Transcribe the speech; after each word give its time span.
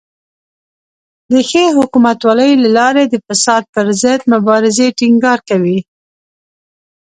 د 1.31 1.33
ښې 1.49 1.65
حکومتولۍ 1.77 2.51
له 2.63 2.69
لارې 2.77 3.03
د 3.09 3.15
فساد 3.25 3.63
پر 3.73 3.85
ضد 4.01 4.21
مبارزې 4.33 4.87
ټینګار 4.99 5.39
کوي. 5.49 5.79